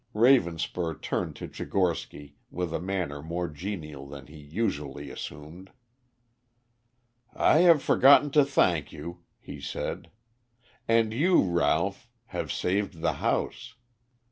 Ravenspur 0.15 0.99
turned 0.99 1.35
to 1.35 1.47
Tchigorsky 1.47 2.33
with 2.49 2.73
a 2.73 2.79
manner 2.79 3.21
more 3.21 3.47
genial 3.47 4.07
than 4.07 4.25
he 4.25 4.37
usually 4.37 5.11
assumed. 5.11 5.69
"I 7.35 7.59
have 7.59 7.83
forgotten 7.83 8.31
to 8.31 8.43
thank 8.43 8.91
you," 8.91 9.21
he 9.39 9.61
said. 9.61 10.09
"And 10.87 11.13
you, 11.13 11.43
Ralph, 11.43 12.09
have 12.33 12.51
saved 12.51 13.01
the 13.01 13.13
house. 13.21 13.75